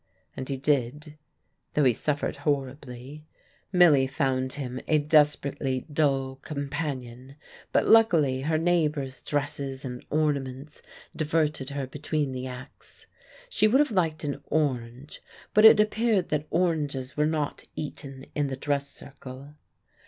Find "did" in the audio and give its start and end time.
0.57-1.15